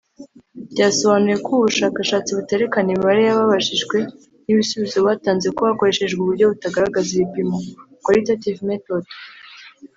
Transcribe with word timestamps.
Byasobanuwe 0.73 1.35
ko 1.45 1.49
ubu 1.53 1.63
bushakashatsi 1.69 2.29
buterekana 2.37 2.87
imibare 2.91 3.21
y’ababajijwe 3.23 3.97
n’ibisubizo 4.45 4.97
batanze 5.07 5.45
kuko 5.49 5.63
hakoreshejwe 5.69 6.19
uburyo 6.21 6.45
butagaragaza 6.51 7.09
ibipimo 7.13 7.57
(qualitaitive 8.03 8.59
method) 8.69 9.03